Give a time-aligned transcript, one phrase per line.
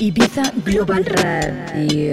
[0.00, 2.12] Ibiza Global Radio.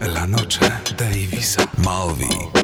[0.00, 0.60] La noche
[0.96, 1.68] de Ibiza.
[1.78, 2.59] Malvi.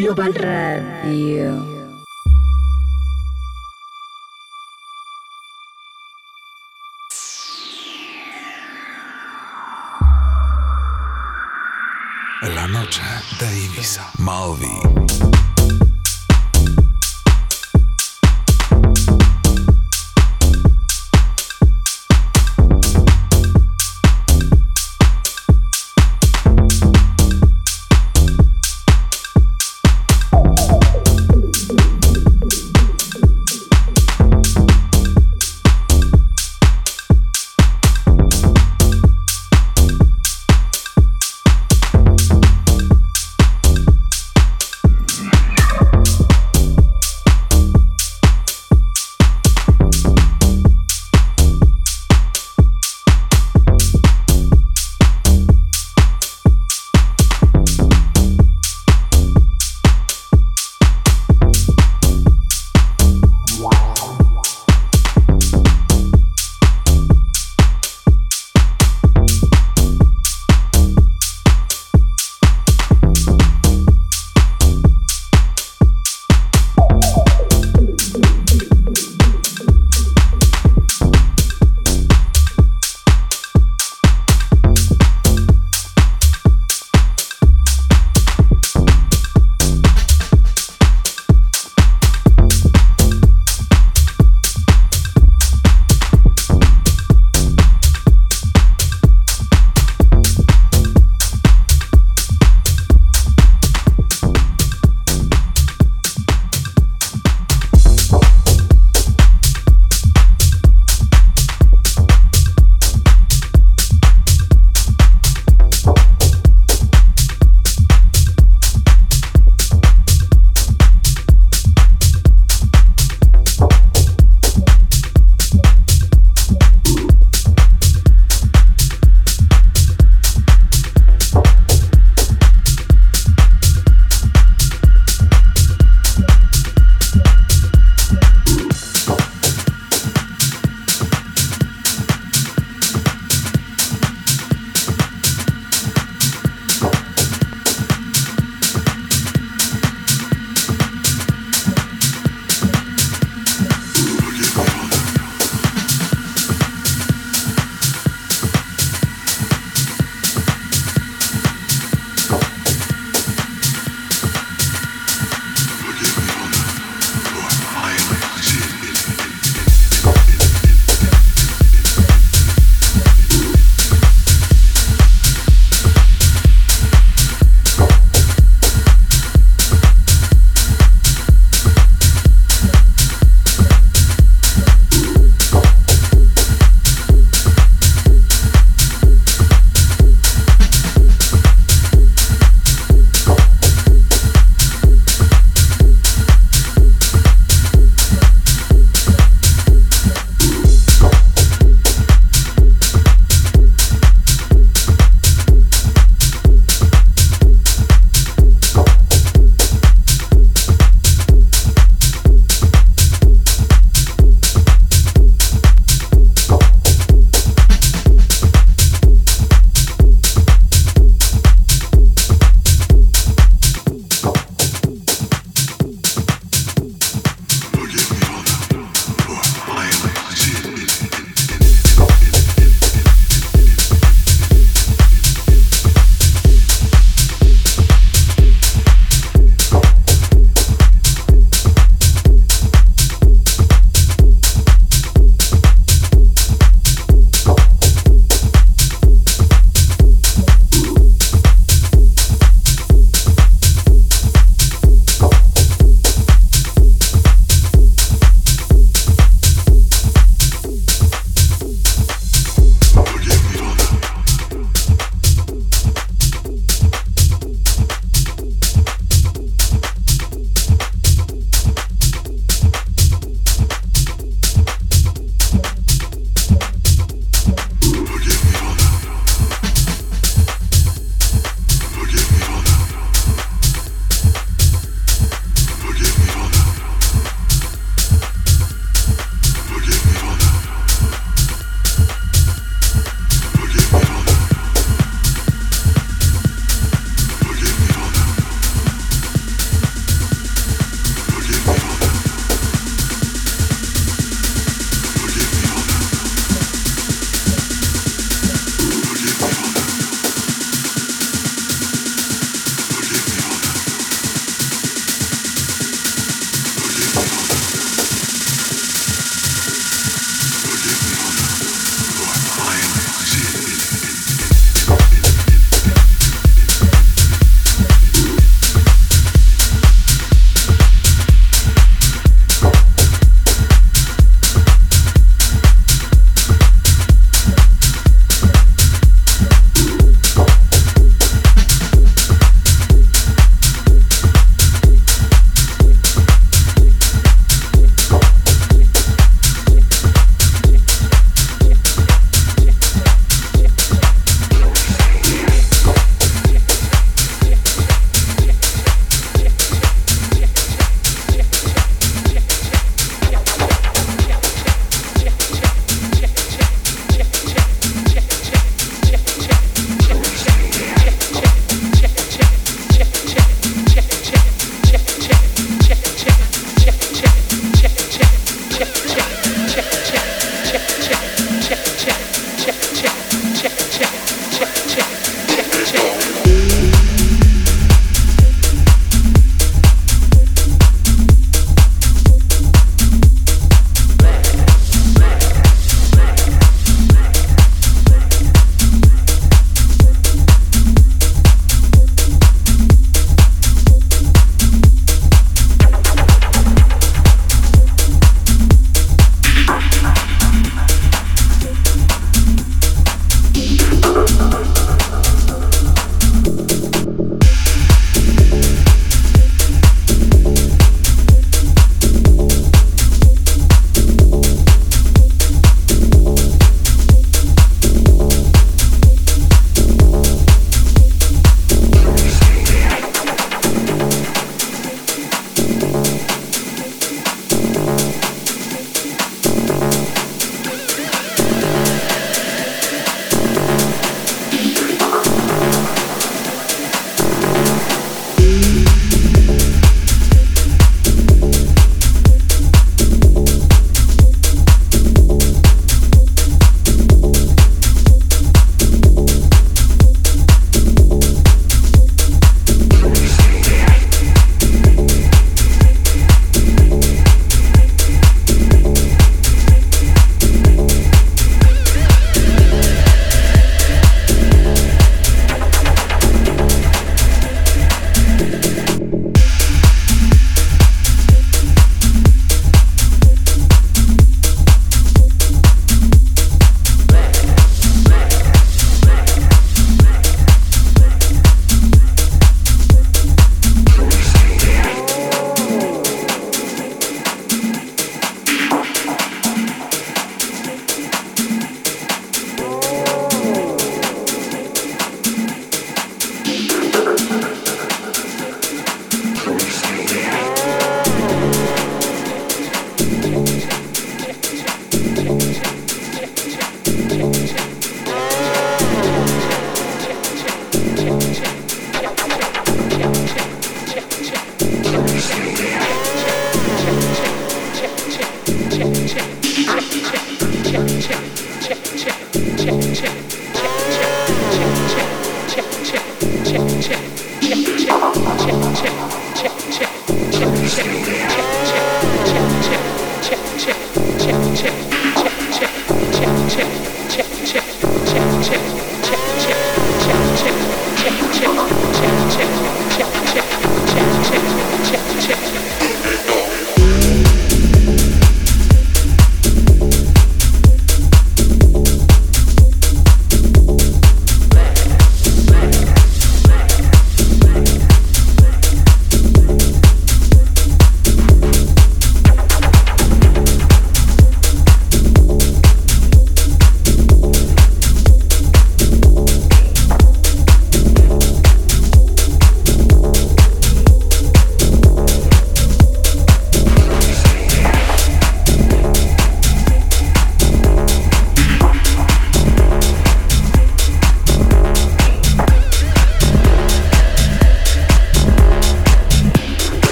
[0.00, 1.69] Global Radio.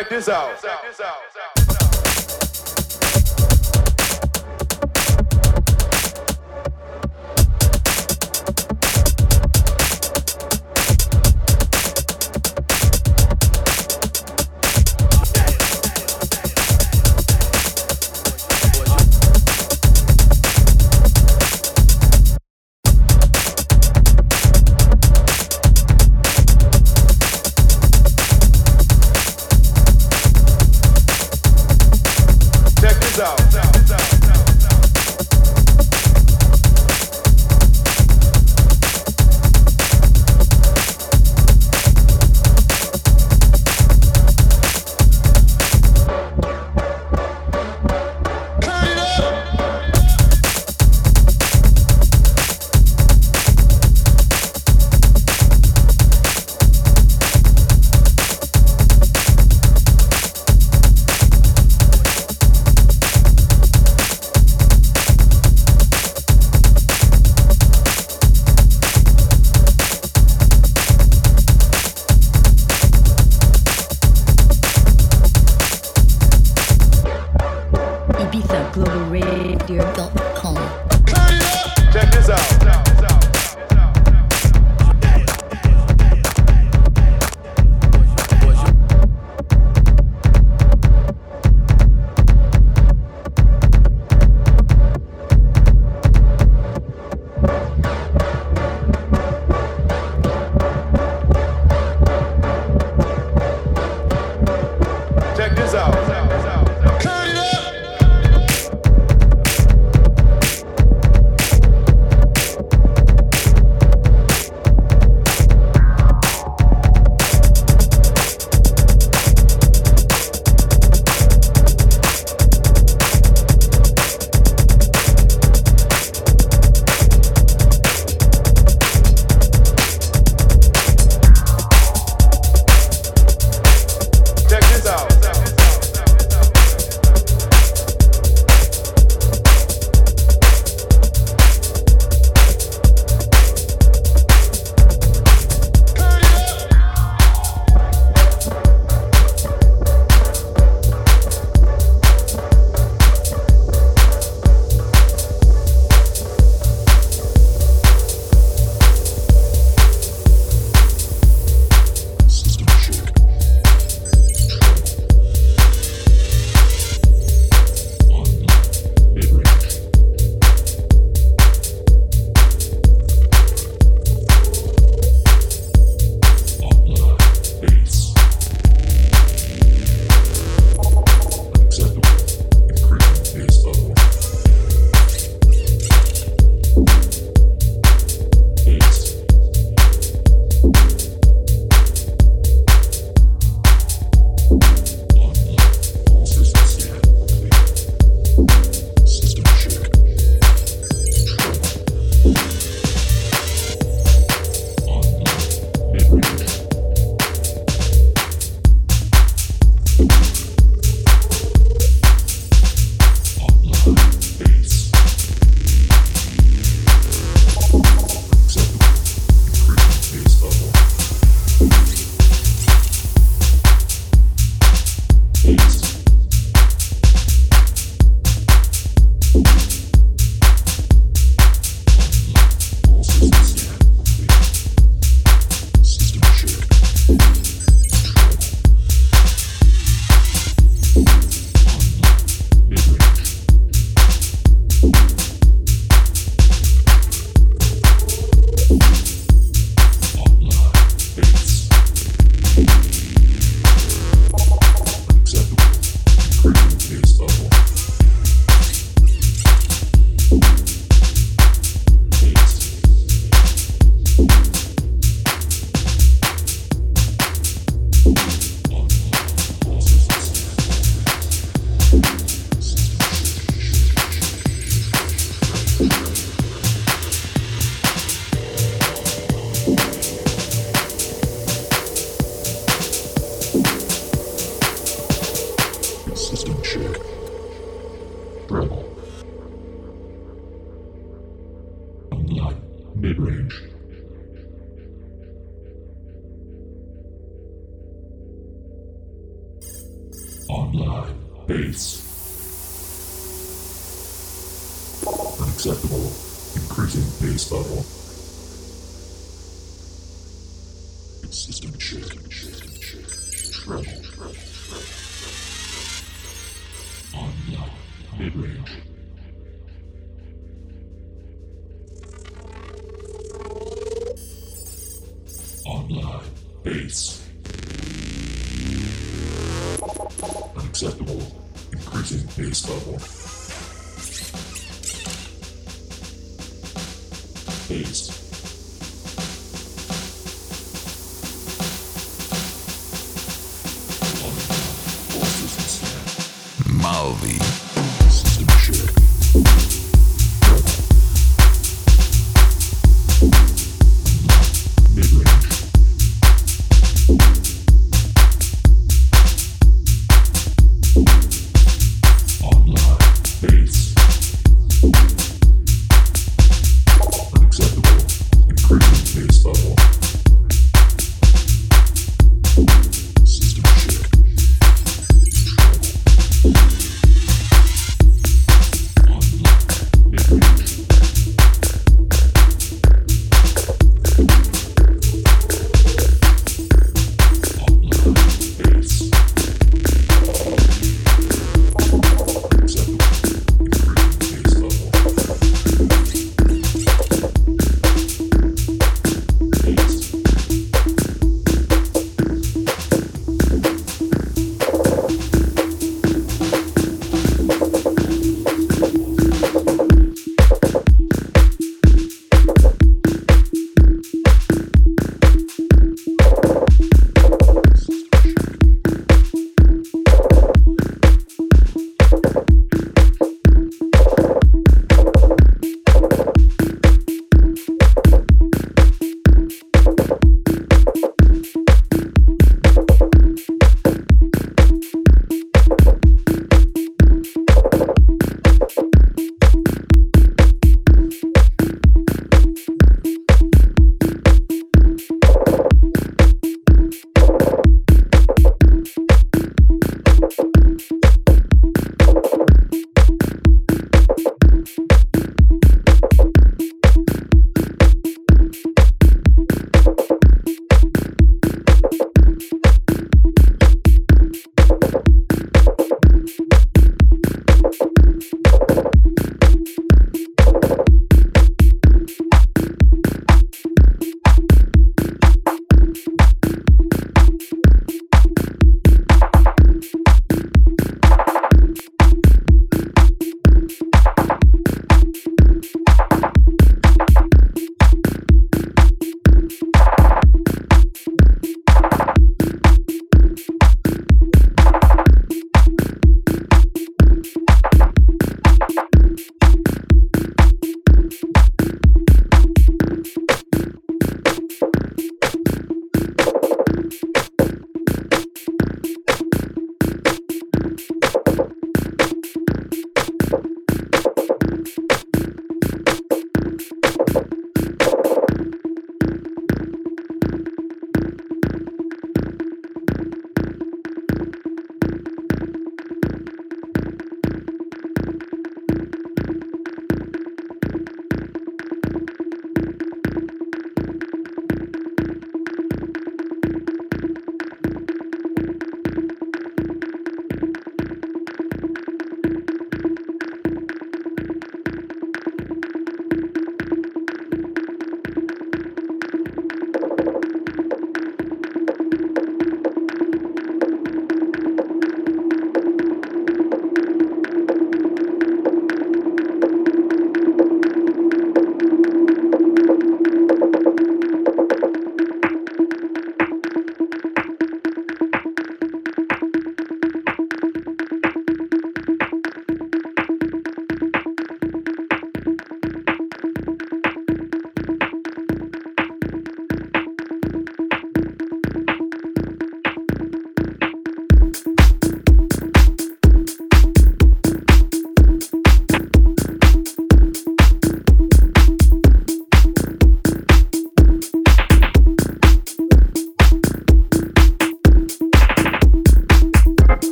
[0.00, 0.62] Check this out.
[0.62, 1.18] Check this out.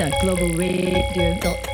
[0.00, 1.69] at globalradio.com.